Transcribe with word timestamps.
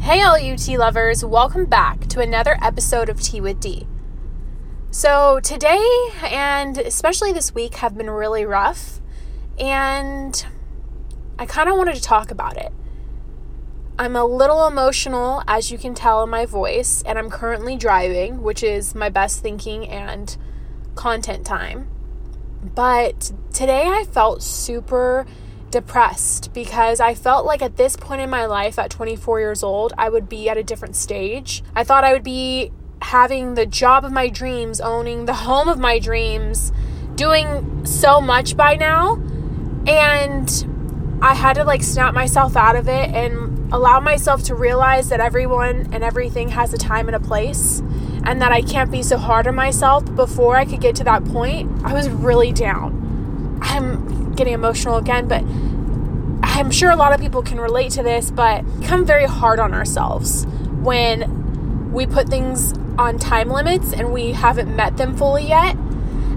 Hey, 0.00 0.22
all 0.22 0.38
you 0.38 0.56
tea 0.56 0.78
lovers, 0.78 1.22
welcome 1.22 1.66
back 1.66 2.06
to 2.06 2.20
another 2.20 2.58
episode 2.62 3.10
of 3.10 3.20
Tea 3.20 3.40
with 3.42 3.60
D. 3.60 3.86
So, 4.90 5.40
today 5.40 5.86
and 6.24 6.78
especially 6.78 7.32
this 7.32 7.54
week 7.54 7.74
have 7.76 7.98
been 7.98 8.08
really 8.08 8.46
rough, 8.46 9.02
and 9.58 10.44
I 11.38 11.44
kind 11.44 11.68
of 11.68 11.76
wanted 11.76 11.96
to 11.96 12.02
talk 12.02 12.30
about 12.30 12.56
it. 12.56 12.72
I'm 13.98 14.16
a 14.16 14.24
little 14.24 14.66
emotional, 14.66 15.42
as 15.46 15.70
you 15.70 15.76
can 15.76 15.94
tell 15.94 16.24
in 16.24 16.30
my 16.30 16.46
voice, 16.46 17.02
and 17.02 17.18
I'm 17.18 17.28
currently 17.28 17.76
driving, 17.76 18.42
which 18.42 18.62
is 18.62 18.94
my 18.94 19.10
best 19.10 19.42
thinking 19.42 19.86
and 19.86 20.34
content 20.94 21.44
time. 21.44 21.88
But 22.74 23.32
today 23.52 23.84
I 23.86 24.04
felt 24.10 24.42
super 24.42 25.26
depressed 25.70 26.52
because 26.52 27.00
I 27.00 27.14
felt 27.14 27.46
like 27.46 27.62
at 27.62 27.76
this 27.76 27.96
point 27.96 28.20
in 28.20 28.30
my 28.30 28.46
life, 28.46 28.78
at 28.78 28.90
24 28.90 29.40
years 29.40 29.62
old, 29.62 29.92
I 29.96 30.08
would 30.08 30.28
be 30.28 30.48
at 30.48 30.56
a 30.56 30.62
different 30.62 30.96
stage. 30.96 31.62
I 31.74 31.84
thought 31.84 32.04
I 32.04 32.12
would 32.12 32.24
be 32.24 32.72
having 33.02 33.54
the 33.54 33.66
job 33.66 34.04
of 34.04 34.12
my 34.12 34.28
dreams, 34.28 34.80
owning 34.80 35.26
the 35.26 35.34
home 35.34 35.68
of 35.68 35.78
my 35.78 35.98
dreams, 35.98 36.72
doing 37.14 37.84
so 37.86 38.20
much 38.20 38.56
by 38.56 38.76
now. 38.76 39.14
And 39.86 41.18
I 41.22 41.34
had 41.34 41.54
to 41.54 41.64
like 41.64 41.82
snap 41.82 42.14
myself 42.14 42.56
out 42.56 42.76
of 42.76 42.88
it 42.88 43.10
and 43.10 43.72
allow 43.72 44.00
myself 44.00 44.42
to 44.44 44.54
realize 44.54 45.08
that 45.10 45.20
everyone 45.20 45.88
and 45.92 46.02
everything 46.02 46.48
has 46.48 46.72
a 46.74 46.78
time 46.78 47.08
and 47.08 47.14
a 47.14 47.20
place 47.20 47.80
and 48.24 48.42
that 48.42 48.52
I 48.52 48.62
can't 48.62 48.90
be 48.90 49.02
so 49.02 49.16
hard 49.16 49.46
on 49.46 49.54
myself. 49.54 50.04
Before 50.16 50.56
I 50.56 50.64
could 50.64 50.80
get 50.80 50.96
to 50.96 51.04
that 51.04 51.24
point, 51.26 51.70
I 51.84 51.94
was 51.94 52.08
really 52.08 52.52
down. 52.52 53.58
I'm 53.62 54.19
getting 54.40 54.54
emotional 54.54 54.96
again, 54.96 55.28
but 55.28 55.44
I'm 56.42 56.70
sure 56.70 56.90
a 56.90 56.96
lot 56.96 57.12
of 57.12 57.20
people 57.20 57.42
can 57.42 57.60
relate 57.60 57.92
to 57.92 58.02
this, 58.02 58.30
but 58.30 58.62
become 58.80 59.04
very 59.04 59.26
hard 59.26 59.60
on 59.60 59.74
ourselves 59.74 60.46
when 60.80 61.92
we 61.92 62.06
put 62.06 62.30
things 62.30 62.72
on 62.98 63.18
time 63.18 63.50
limits 63.50 63.92
and 63.92 64.14
we 64.14 64.32
haven't 64.32 64.74
met 64.74 64.96
them 64.96 65.14
fully 65.14 65.46
yet. 65.46 65.76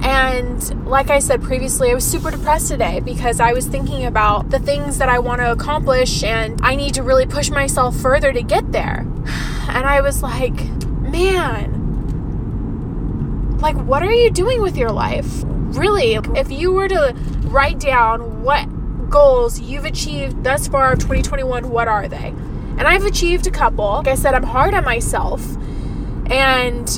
And 0.00 0.88
like 0.88 1.10
I 1.10 1.18
said 1.18 1.42
previously, 1.42 1.90
I 1.90 1.94
was 1.94 2.06
super 2.06 2.30
depressed 2.30 2.68
today 2.68 3.00
because 3.00 3.38
I 3.38 3.52
was 3.52 3.66
thinking 3.66 4.06
about 4.06 4.48
the 4.48 4.58
things 4.58 4.96
that 4.96 5.10
I 5.10 5.18
want 5.18 5.42
to 5.42 5.52
accomplish 5.52 6.24
and 6.24 6.58
I 6.62 6.76
need 6.76 6.94
to 6.94 7.02
really 7.02 7.26
push 7.26 7.50
myself 7.50 7.94
further 7.94 8.32
to 8.32 8.42
get 8.42 8.72
there. 8.72 9.06
And 9.70 9.86
I 9.86 10.00
was 10.00 10.20
like, 10.20 10.64
man, 11.00 11.70
like, 13.60 13.76
what 13.76 14.02
are 14.02 14.12
you 14.12 14.30
doing 14.30 14.62
with 14.62 14.76
your 14.76 14.90
life? 14.90 15.44
Really, 15.70 16.14
if 16.14 16.50
you 16.50 16.72
were 16.72 16.88
to 16.88 17.14
write 17.44 17.78
down 17.78 18.42
what 18.42 18.68
goals 19.10 19.60
you've 19.60 19.84
achieved 19.84 20.44
thus 20.44 20.68
far 20.68 20.92
of 20.92 20.98
2021, 20.98 21.68
what 21.68 21.88
are 21.88 22.08
they? 22.08 22.28
And 22.78 22.82
I've 22.82 23.04
achieved 23.04 23.46
a 23.46 23.50
couple. 23.50 23.84
Like 23.84 24.08
I 24.08 24.14
said, 24.14 24.34
I'm 24.34 24.42
hard 24.42 24.74
on 24.74 24.84
myself. 24.84 25.44
And 26.30 26.88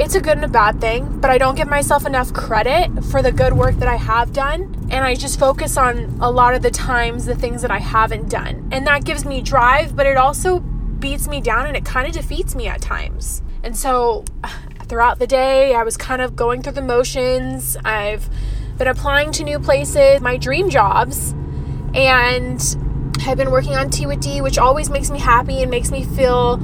it's 0.00 0.14
a 0.14 0.20
good 0.20 0.36
and 0.36 0.44
a 0.44 0.48
bad 0.48 0.80
thing, 0.80 1.20
but 1.20 1.30
I 1.30 1.38
don't 1.38 1.56
give 1.56 1.68
myself 1.68 2.06
enough 2.06 2.32
credit 2.32 3.04
for 3.04 3.20
the 3.20 3.32
good 3.32 3.52
work 3.52 3.76
that 3.76 3.88
I 3.88 3.96
have 3.96 4.32
done. 4.32 4.74
And 4.90 5.04
I 5.04 5.14
just 5.14 5.38
focus 5.38 5.76
on 5.76 6.16
a 6.20 6.30
lot 6.30 6.54
of 6.54 6.62
the 6.62 6.70
times 6.70 7.26
the 7.26 7.34
things 7.34 7.62
that 7.62 7.70
I 7.70 7.78
haven't 7.78 8.30
done. 8.30 8.68
And 8.72 8.86
that 8.86 9.04
gives 9.04 9.24
me 9.24 9.42
drive, 9.42 9.94
but 9.94 10.06
it 10.06 10.16
also 10.16 10.60
beats 10.60 11.28
me 11.28 11.40
down 11.40 11.66
and 11.66 11.76
it 11.76 11.84
kind 11.84 12.06
of 12.06 12.14
defeats 12.14 12.54
me 12.54 12.66
at 12.66 12.80
times. 12.80 13.42
And 13.62 13.76
so 13.76 14.24
throughout 14.90 15.20
the 15.20 15.26
day, 15.26 15.72
I 15.72 15.84
was 15.84 15.96
kind 15.96 16.20
of 16.20 16.34
going 16.34 16.62
through 16.62 16.72
the 16.72 16.82
motions. 16.82 17.76
I've 17.84 18.28
been 18.76 18.88
applying 18.88 19.30
to 19.32 19.44
new 19.44 19.60
places, 19.60 20.20
my 20.20 20.36
dream 20.36 20.68
jobs, 20.68 21.30
and 21.94 22.60
I've 23.24 23.38
been 23.38 23.52
working 23.52 23.76
on 23.76 23.88
Tea 23.88 24.06
with 24.06 24.20
D, 24.20 24.42
which 24.42 24.58
always 24.58 24.90
makes 24.90 25.08
me 25.08 25.20
happy 25.20 25.62
and 25.62 25.70
makes 25.70 25.92
me 25.92 26.04
feel 26.04 26.60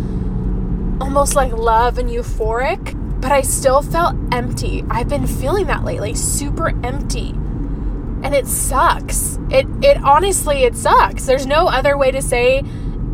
almost 1.00 1.36
like 1.36 1.52
love 1.52 1.98
and 1.98 2.10
euphoric. 2.10 3.00
But 3.20 3.30
I 3.30 3.42
still 3.42 3.80
felt 3.80 4.16
empty. 4.32 4.84
I've 4.90 5.08
been 5.08 5.26
feeling 5.28 5.68
that 5.68 5.84
lately, 5.84 6.14
super 6.14 6.70
empty. 6.84 7.30
And 7.30 8.34
it 8.34 8.48
sucks. 8.48 9.38
It 9.50 9.66
it 9.82 10.02
honestly 10.02 10.64
it 10.64 10.74
sucks. 10.74 11.26
There's 11.26 11.46
no 11.46 11.68
other 11.68 11.96
way 11.96 12.10
to 12.10 12.20
say 12.20 12.64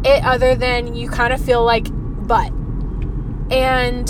it 0.04 0.24
other 0.24 0.54
than 0.54 0.94
you 0.94 1.10
kind 1.10 1.34
of 1.34 1.44
feel 1.44 1.62
like 1.62 1.88
but. 1.90 2.50
And 3.50 4.08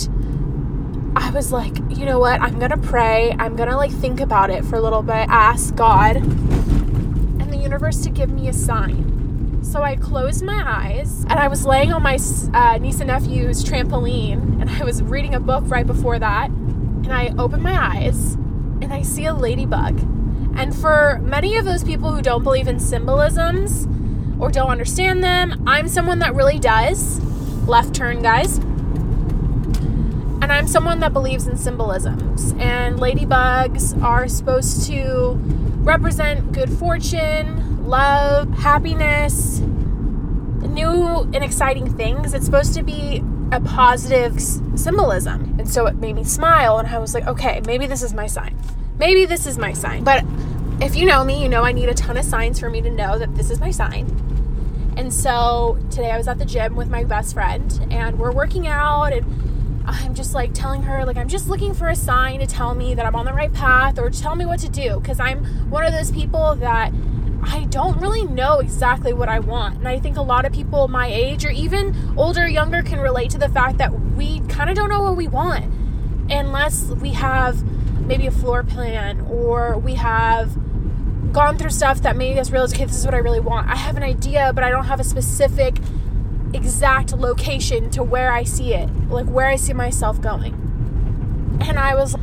I 1.14 1.30
was 1.30 1.52
like, 1.52 1.76
you 1.90 2.04
know 2.04 2.18
what? 2.18 2.40
I'm 2.40 2.58
going 2.58 2.70
to 2.70 2.76
pray. 2.76 3.34
I'm 3.38 3.56
going 3.56 3.68
to 3.68 3.76
like 3.76 3.90
think 3.90 4.20
about 4.20 4.50
it 4.50 4.64
for 4.64 4.76
a 4.76 4.80
little 4.80 5.02
bit, 5.02 5.26
ask 5.28 5.74
God 5.74 6.16
and 6.16 7.52
the 7.52 7.56
universe 7.56 8.02
to 8.02 8.10
give 8.10 8.30
me 8.30 8.48
a 8.48 8.52
sign. 8.52 9.60
So 9.62 9.82
I 9.82 9.96
closed 9.96 10.42
my 10.42 10.62
eyes 10.66 11.24
and 11.28 11.34
I 11.34 11.48
was 11.48 11.64
laying 11.64 11.92
on 11.92 12.02
my 12.02 12.18
uh, 12.52 12.78
niece 12.78 13.00
and 13.00 13.08
nephew's 13.08 13.64
trampoline 13.64 14.60
and 14.60 14.70
I 14.70 14.84
was 14.84 15.02
reading 15.02 15.34
a 15.34 15.40
book 15.40 15.64
right 15.66 15.86
before 15.86 16.18
that. 16.18 16.48
And 16.48 17.12
I 17.12 17.34
opened 17.38 17.62
my 17.62 17.96
eyes 17.96 18.34
and 18.34 18.92
I 18.92 19.02
see 19.02 19.26
a 19.26 19.34
ladybug. 19.34 20.00
And 20.56 20.74
for 20.74 21.20
many 21.22 21.56
of 21.56 21.64
those 21.64 21.84
people 21.84 22.12
who 22.12 22.22
don't 22.22 22.42
believe 22.42 22.68
in 22.68 22.78
symbolisms, 22.78 23.86
or 24.42 24.50
don't 24.50 24.70
understand 24.70 25.22
them. 25.22 25.62
I'm 25.68 25.86
someone 25.86 26.18
that 26.18 26.34
really 26.34 26.58
does. 26.58 27.20
Left 27.68 27.94
turn, 27.94 28.22
guys. 28.22 28.58
And 30.42 30.52
I'm 30.52 30.66
someone 30.66 30.98
that 31.00 31.12
believes 31.12 31.46
in 31.46 31.56
symbolisms. 31.56 32.52
And 32.58 32.98
ladybugs 32.98 34.02
are 34.02 34.26
supposed 34.26 34.88
to 34.88 35.38
represent 35.84 36.50
good 36.50 36.68
fortune, 36.68 37.86
love, 37.86 38.50
happiness, 38.50 39.60
new 39.60 41.30
and 41.32 41.44
exciting 41.44 41.94
things. 41.94 42.34
It's 42.34 42.44
supposed 42.44 42.74
to 42.74 42.82
be 42.82 43.22
a 43.52 43.60
positive 43.60 44.40
symbolism. 44.40 45.54
And 45.60 45.70
so 45.70 45.86
it 45.86 45.94
made 45.94 46.16
me 46.16 46.24
smile, 46.24 46.78
and 46.78 46.88
I 46.88 46.98
was 46.98 47.14
like, 47.14 47.28
okay, 47.28 47.60
maybe 47.64 47.86
this 47.86 48.02
is 48.02 48.12
my 48.12 48.26
sign. 48.26 48.60
Maybe 48.98 49.26
this 49.26 49.46
is 49.46 49.58
my 49.58 49.72
sign. 49.72 50.02
But 50.02 50.24
if 50.80 50.96
you 50.96 51.06
know 51.06 51.22
me, 51.22 51.40
you 51.40 51.48
know 51.48 51.62
I 51.62 51.70
need 51.70 51.88
a 51.88 51.94
ton 51.94 52.16
of 52.16 52.24
signs 52.24 52.58
for 52.58 52.68
me 52.68 52.80
to 52.80 52.90
know 52.90 53.16
that 53.16 53.36
this 53.36 53.48
is 53.48 53.60
my 53.60 53.70
sign. 53.70 54.06
And 54.96 55.12
so 55.12 55.78
today 55.90 56.10
I 56.10 56.18
was 56.18 56.26
at 56.26 56.38
the 56.38 56.44
gym 56.44 56.74
with 56.74 56.90
my 56.90 57.04
best 57.04 57.34
friend 57.34 57.86
and 57.92 58.18
we're 58.18 58.32
working 58.32 58.66
out 58.66 59.12
and 59.12 59.51
I'm 59.92 60.14
just 60.14 60.34
like 60.34 60.54
telling 60.54 60.82
her 60.82 61.04
like 61.04 61.16
I'm 61.16 61.28
just 61.28 61.48
looking 61.48 61.74
for 61.74 61.88
a 61.88 61.96
sign 61.96 62.40
to 62.40 62.46
tell 62.46 62.74
me 62.74 62.94
that 62.94 63.06
I'm 63.06 63.14
on 63.14 63.24
the 63.24 63.32
right 63.32 63.52
path 63.52 63.98
or 63.98 64.10
tell 64.10 64.34
me 64.34 64.46
what 64.46 64.60
to 64.60 64.68
do 64.68 64.98
because 65.00 65.20
I'm 65.20 65.44
one 65.70 65.84
of 65.84 65.92
those 65.92 66.10
people 66.10 66.54
that 66.56 66.92
I 67.44 67.64
don't 67.70 67.98
really 68.00 68.24
know 68.24 68.60
exactly 68.60 69.12
what 69.12 69.28
I 69.28 69.40
want. 69.40 69.78
And 69.78 69.88
I 69.88 69.98
think 69.98 70.16
a 70.16 70.22
lot 70.22 70.44
of 70.44 70.52
people 70.52 70.88
my 70.88 71.08
age 71.08 71.44
or 71.44 71.50
even 71.50 72.14
older, 72.16 72.48
younger 72.48 72.82
can 72.82 73.00
relate 73.00 73.30
to 73.30 73.38
the 73.38 73.48
fact 73.48 73.78
that 73.78 73.92
we 74.16 74.40
kind 74.40 74.70
of 74.70 74.76
don't 74.76 74.88
know 74.88 75.02
what 75.02 75.16
we 75.16 75.28
want 75.28 75.72
unless 76.30 76.84
we 76.84 77.10
have 77.10 77.62
maybe 78.06 78.26
a 78.26 78.30
floor 78.30 78.62
plan 78.62 79.20
or 79.22 79.78
we 79.78 79.94
have 79.94 80.56
gone 81.32 81.56
through 81.56 81.70
stuff 81.70 82.02
that 82.02 82.16
made 82.16 82.38
us 82.38 82.50
realize, 82.50 82.72
okay, 82.72 82.84
this 82.84 82.96
is 82.96 83.04
what 83.04 83.14
I 83.14 83.18
really 83.18 83.40
want. 83.40 83.68
I 83.68 83.76
have 83.76 83.96
an 83.96 84.02
idea, 84.02 84.52
but 84.54 84.62
I 84.62 84.70
don't 84.70 84.84
have 84.84 85.00
a 85.00 85.04
specific, 85.04 85.76
exact 86.54 87.12
location 87.12 87.90
to 87.90 88.02
where 88.02 88.32
I 88.32 88.44
see 88.44 88.74
it, 88.74 88.88
like 89.08 89.26
where 89.26 89.46
I 89.46 89.56
see 89.56 89.72
myself 89.72 90.20
going. 90.20 90.54
And 91.62 91.78
I 91.78 91.94
was, 91.94 92.16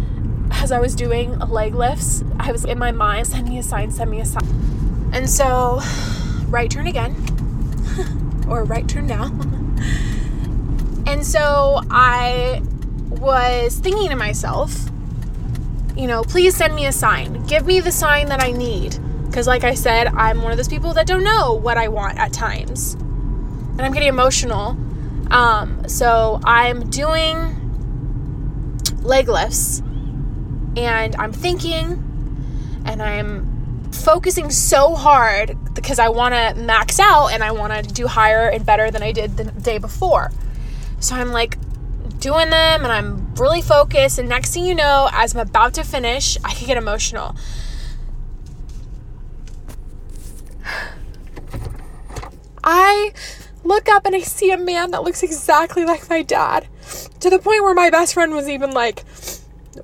as 0.52 0.72
I 0.72 0.80
was 0.80 0.96
doing 0.96 1.38
leg 1.40 1.74
lifts, 1.74 2.24
I 2.40 2.52
was 2.52 2.66
in 2.66 2.78
my 2.78 2.92
mind, 2.92 3.28
send 3.28 3.48
me 3.48 3.58
a 3.58 3.64
sign, 3.64 3.92
send 3.92 4.12
me 4.12 4.20
a 4.20 4.26
sign. 4.26 5.10
And 5.14 5.30
so, 5.30 5.82
right 6.48 6.70
turn 6.70 6.88
again, 6.88 7.16
or 8.50 8.64
right 8.64 8.88
turn 8.88 9.08
now. 9.08 9.26
and 11.08 11.26
so 11.26 11.82
I 11.90 12.62
was 13.10 13.78
thinking 13.80 14.10
to 14.10 14.16
myself, 14.16 14.90
you 15.96 16.08
know, 16.08 16.24
please 16.24 16.56
send 16.56 16.76
me 16.76 16.86
a 16.86 16.92
sign. 16.92 17.44
Give 17.46 17.66
me 17.66 17.80
the 17.80 17.92
sign 17.92 18.28
that 18.30 18.42
I 18.42 18.52
need. 18.52 18.98
Because, 19.26 19.48
like 19.48 19.64
I 19.64 19.76
said, 19.76 20.08
I'm 20.08 20.42
one 20.42 20.52
of 20.52 20.58
those 20.58 20.68
people 20.68 20.94
that 20.94 21.06
don't 21.06 21.24
know 21.24 21.54
what 21.54 21.78
I 21.78 21.88
want 21.88 22.18
at 22.18 22.34
times. 22.34 22.96
And 23.80 23.86
I'm 23.86 23.94
getting 23.94 24.10
emotional. 24.10 24.76
Um, 25.32 25.88
so 25.88 26.42
I'm 26.44 26.90
doing 26.90 27.56
leg 29.02 29.30
lifts 29.30 29.80
and 30.76 31.16
I'm 31.16 31.32
thinking 31.32 32.82
and 32.84 33.02
I'm 33.02 33.90
focusing 33.94 34.52
so 34.52 34.96
hard 34.96 35.58
because 35.76 35.98
I 35.98 36.10
want 36.10 36.36
to 36.36 36.56
max 36.62 37.00
out 37.00 37.28
and 37.28 37.42
I 37.42 37.54
want 37.54 37.72
to 37.72 37.82
do 37.94 38.06
higher 38.06 38.50
and 38.50 38.66
better 38.66 38.92
than 38.92 39.02
I 39.02 39.14
did 39.14 39.38
the 39.38 39.46
day 39.46 39.78
before. 39.78 40.30
So 41.00 41.16
I'm 41.16 41.32
like 41.32 41.58
doing 42.20 42.50
them 42.50 42.84
and 42.84 42.92
I'm 42.92 43.34
really 43.36 43.62
focused. 43.62 44.20
And 44.20 44.28
next 44.28 44.54
thing 44.54 44.66
you 44.66 44.76
know, 44.76 45.08
as 45.14 45.34
I'm 45.34 45.40
about 45.40 45.74
to 45.76 45.86
finish, 45.86 46.38
I 46.44 46.54
can 46.54 46.68
get 46.68 46.76
emotional. 46.76 47.34
I 52.62 53.14
look 53.70 53.88
up 53.88 54.06
and 54.06 54.16
I 54.16 54.20
see 54.20 54.52
a 54.52 54.58
man 54.58 54.92
that 54.92 55.04
looks 55.04 55.24
exactly 55.24 55.86
like 55.86 56.10
my 56.10 56.24
dad. 56.24 56.68
To 57.22 57.30
the 57.30 57.40
point 57.40 57.64
where 57.64 57.74
my 57.74 57.90
best 57.90 58.14
friend 58.16 58.34
was 58.34 58.50
even 58.50 58.72
like, 58.72 59.06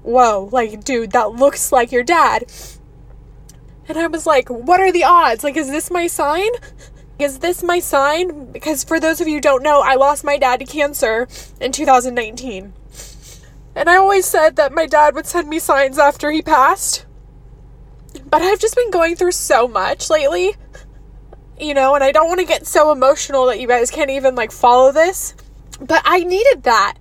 Whoa, 0.02 0.50
like, 0.52 0.84
dude, 0.84 1.12
that 1.12 1.34
looks 1.34 1.72
like 1.72 1.92
your 1.92 2.04
dad. 2.04 2.52
And 3.88 3.98
I 3.98 4.08
was 4.08 4.26
like, 4.26 4.50
What 4.50 4.82
are 4.82 4.92
the 4.92 5.06
odds? 5.06 5.44
Like, 5.44 5.56
is 5.56 5.70
this 5.70 5.90
my 5.90 6.08
sign? 6.08 6.50
Is 7.18 7.40
this 7.40 7.64
my 7.64 7.80
sign? 7.80 8.52
Because 8.52 8.84
for 8.84 9.00
those 9.00 9.22
of 9.22 9.28
you 9.28 9.40
don't 9.40 9.64
know, 9.64 9.80
I 9.80 9.96
lost 9.96 10.26
my 10.26 10.38
dad 10.38 10.60
to 10.60 10.66
cancer 10.66 11.30
in 11.62 11.72
2019. 11.72 12.74
And 13.76 13.90
I 13.90 13.96
always 13.96 14.26
said 14.26 14.58
that 14.58 14.74
my 14.74 14.86
dad 14.86 15.16
would 15.16 15.26
send 15.26 15.48
me 15.48 15.60
signs 15.60 15.98
after 15.98 16.32
he 16.32 16.42
passed. 16.42 17.06
But 18.26 18.42
I've 18.42 18.60
just 18.60 18.76
been 18.76 18.92
going 18.92 19.16
through 19.16 19.34
so 19.34 19.68
much 19.68 20.10
lately. 20.10 20.56
You 21.60 21.74
know, 21.74 21.96
and 21.96 22.04
I 22.04 22.12
don't 22.12 22.28
want 22.28 22.42
to 22.42 22.46
get 22.46 22.68
so 22.68 22.92
emotional 22.92 23.46
that 23.46 23.60
you 23.60 23.68
guys 23.68 23.90
can't 23.90 24.10
even 24.10 24.36
like 24.36 24.52
follow 24.52 24.92
this. 24.92 25.34
But 25.80 26.02
I 26.06 26.24
needed 26.24 26.63
that. 26.63 26.98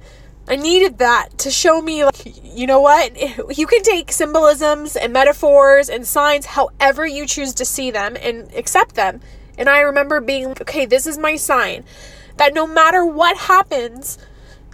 I 0.46 0.56
needed 0.56 0.98
that 0.98 1.38
to 1.38 1.50
show 1.50 1.80
me, 1.80 2.04
like, 2.04 2.44
you 2.44 2.66
know 2.66 2.80
what? 2.80 3.16
You 3.56 3.66
can 3.66 3.82
take 3.82 4.12
symbolisms 4.12 4.94
and 4.96 5.12
metaphors 5.12 5.88
and 5.88 6.06
signs 6.06 6.46
however 6.46 7.06
you 7.06 7.26
choose 7.26 7.54
to 7.54 7.64
see 7.64 7.90
them 7.90 8.16
and 8.20 8.52
accept 8.54 8.94
them. 8.94 9.20
And 9.56 9.68
I 9.68 9.80
remember 9.80 10.20
being 10.20 10.48
like, 10.48 10.60
okay, 10.60 10.86
this 10.86 11.06
is 11.06 11.16
my 11.16 11.36
sign 11.36 11.84
that 12.36 12.52
no 12.52 12.66
matter 12.66 13.06
what 13.06 13.36
happens 13.36 14.18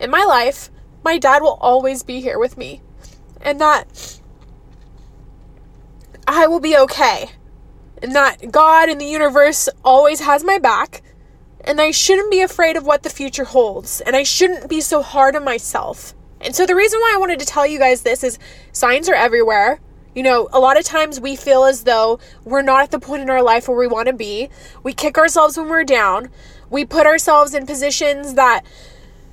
in 0.01 0.11
my 0.11 0.25
life, 0.25 0.71
my 1.05 1.19
dad 1.19 1.43
will 1.43 1.59
always 1.61 2.03
be 2.03 2.21
here 2.21 2.39
with 2.39 2.57
me. 2.57 2.81
And 3.43 3.61
that 3.61 4.19
I 6.27 6.47
will 6.47 6.61
be 6.61 6.77
okay. 6.77 7.31
And 8.03 8.15
that 8.15 8.51
God 8.51 8.89
and 8.89 9.01
the 9.01 9.07
universe 9.07 9.69
always 9.85 10.21
has 10.21 10.43
my 10.43 10.59
back 10.59 11.03
and 11.65 11.81
I 11.81 11.91
shouldn't 11.91 12.31
be 12.31 12.41
afraid 12.41 12.77
of 12.77 12.87
what 12.87 13.03
the 13.03 13.11
future 13.11 13.45
holds, 13.45 14.01
and 14.01 14.17
I 14.17 14.23
shouldn't 14.23 14.69
be 14.69 14.81
so 14.81 15.03
hard 15.03 15.37
on 15.37 15.45
myself. 15.45 16.15
And 16.41 16.55
so, 16.57 16.65
the 16.65 16.75
reason 16.75 17.01
why 17.01 17.13
I 17.15 17.19
wanted 17.19 17.39
to 17.41 17.47
tell 17.47 17.67
you 17.67 17.79
guys 17.79 18.03
this 18.03 18.25
is 18.25 18.39
signs 18.73 19.09
are 19.09 19.15
everywhere. 19.15 19.79
You 20.15 20.23
know, 20.23 20.49
a 20.53 20.59
lot 20.59 20.79
of 20.79 20.85
times 20.85 21.21
we 21.21 21.37
feel 21.37 21.65
as 21.65 21.85
though 21.85 22.19
we're 22.45 22.63
not 22.63 22.83
at 22.83 22.91
the 22.91 22.99
point 22.99 23.23
in 23.23 23.31
our 23.31 23.43
life 23.43 23.69
where 23.69 23.77
we 23.77 23.87
want 23.87 24.09
to 24.09 24.13
be. 24.13 24.49
We 24.83 24.93
kick 24.93 25.19
ourselves 25.19 25.57
when 25.57 25.69
we're 25.69 25.85
down. 25.85 26.31
We 26.69 26.85
put 26.85 27.07
ourselves 27.07 27.55
in 27.55 27.67
positions 27.67 28.35
that 28.35 28.65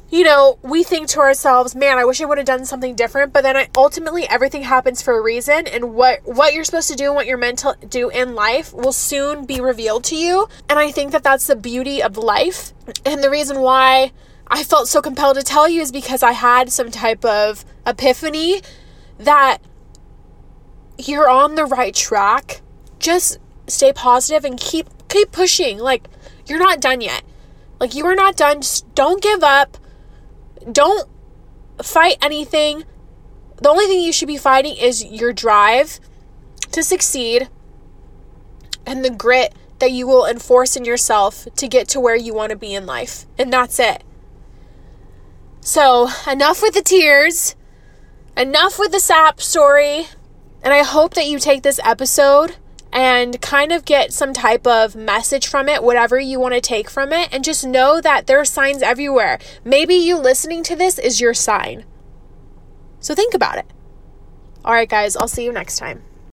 you 0.09 0.23
know, 0.23 0.57
we 0.61 0.83
think 0.83 1.09
to 1.09 1.19
ourselves, 1.19 1.75
man, 1.75 1.97
I 1.97 2.05
wish 2.05 2.21
I 2.21 2.25
would 2.25 2.37
have 2.37 2.47
done 2.47 2.65
something 2.65 2.95
different, 2.95 3.33
but 3.33 3.43
then 3.43 3.57
I, 3.57 3.67
ultimately 3.75 4.27
everything 4.29 4.63
happens 4.63 5.01
for 5.01 5.17
a 5.17 5.21
reason 5.21 5.67
and 5.67 5.93
what 5.93 6.21
what 6.23 6.53
you're 6.53 6.63
supposed 6.63 6.89
to 6.89 6.95
do 6.95 7.07
and 7.07 7.15
what 7.15 7.25
you're 7.25 7.37
meant 7.37 7.59
to 7.59 7.75
do 7.89 8.09
in 8.09 8.33
life 8.33 8.73
will 8.73 8.93
soon 8.93 9.45
be 9.45 9.59
revealed 9.59 10.05
to 10.05 10.15
you. 10.15 10.47
And 10.69 10.79
I 10.79 10.91
think 10.91 11.11
that 11.11 11.23
that's 11.23 11.47
the 11.47 11.57
beauty 11.57 12.01
of 12.01 12.15
life. 12.17 12.73
And 13.05 13.21
the 13.21 13.29
reason 13.29 13.59
why 13.59 14.13
I 14.47 14.63
felt 14.63 14.87
so 14.87 15.01
compelled 15.01 15.35
to 15.35 15.43
tell 15.43 15.67
you 15.67 15.81
is 15.81 15.91
because 15.91 16.23
I 16.23 16.31
had 16.31 16.71
some 16.71 16.89
type 16.89 17.25
of 17.25 17.65
epiphany 17.85 18.61
that 19.17 19.57
you're 20.97 21.29
on 21.29 21.55
the 21.55 21.65
right 21.65 21.93
track. 21.93 22.61
Just 22.97 23.39
stay 23.67 23.91
positive 23.91 24.45
and 24.45 24.57
keep 24.57 24.87
keep 25.09 25.33
pushing. 25.33 25.79
Like 25.79 26.07
you're 26.45 26.59
not 26.59 26.79
done 26.79 27.01
yet. 27.01 27.23
Like 27.81 27.93
you 27.93 28.05
are 28.05 28.15
not 28.15 28.37
done. 28.37 28.61
Just 28.61 28.95
don't 28.95 29.21
give 29.21 29.43
up 29.43 29.77
don't 30.71 31.09
fight 31.81 32.17
anything. 32.21 32.83
The 33.61 33.69
only 33.69 33.85
thing 33.85 34.01
you 34.01 34.13
should 34.13 34.27
be 34.27 34.37
fighting 34.37 34.75
is 34.75 35.03
your 35.03 35.33
drive 35.33 35.99
to 36.71 36.83
succeed 36.83 37.49
and 38.85 39.03
the 39.03 39.09
grit 39.09 39.53
that 39.79 39.91
you 39.91 40.07
will 40.07 40.25
enforce 40.25 40.75
in 40.75 40.85
yourself 40.85 41.47
to 41.55 41.67
get 41.67 41.87
to 41.89 41.99
where 41.99 42.15
you 42.15 42.33
want 42.33 42.51
to 42.51 42.55
be 42.55 42.73
in 42.73 42.85
life. 42.85 43.25
And 43.37 43.51
that's 43.51 43.79
it. 43.79 44.03
So, 45.61 46.09
enough 46.29 46.61
with 46.61 46.73
the 46.73 46.81
tears, 46.81 47.55
enough 48.35 48.79
with 48.79 48.91
the 48.91 48.99
sap 48.99 49.41
story. 49.41 50.07
And 50.63 50.73
I 50.73 50.83
hope 50.83 51.13
that 51.13 51.27
you 51.27 51.39
take 51.39 51.63
this 51.63 51.79
episode 51.83 52.55
and 52.91 53.41
kind 53.41 53.71
of 53.71 53.85
get 53.85 54.13
some 54.13 54.33
type 54.33 54.65
of 54.65 54.95
message 54.95 55.47
from 55.47 55.69
it, 55.69 55.83
whatever 55.83 56.19
you 56.19 56.39
want 56.39 56.53
to 56.53 56.61
take 56.61 56.89
from 56.89 57.13
it, 57.13 57.29
and 57.31 57.43
just 57.43 57.65
know 57.65 58.01
that 58.01 58.27
there 58.27 58.39
are 58.39 58.45
signs 58.45 58.81
everywhere. 58.81 59.39
Maybe 59.63 59.95
you 59.95 60.17
listening 60.17 60.63
to 60.63 60.75
this 60.75 60.97
is 60.97 61.21
your 61.21 61.33
sign. 61.33 61.85
So 62.99 63.13
think 63.13 63.33
about 63.33 63.57
it. 63.57 63.65
All 64.65 64.73
right, 64.73 64.89
guys, 64.89 65.15
I'll 65.15 65.27
see 65.27 65.43
you 65.43 65.51
next 65.51 65.77
time. 65.77 66.03